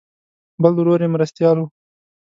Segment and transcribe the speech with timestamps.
[0.61, 1.65] بل ورور یې مرستیال و.